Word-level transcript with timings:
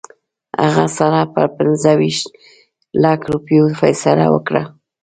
هغه 0.63 0.85
سره 0.97 1.19
پر 1.33 1.47
پنځه 1.57 1.91
ویشت 1.99 2.27
لکه 3.03 3.25
روپیو 3.33 3.65
فیصله 3.81 4.25
وکړه. 4.31 4.63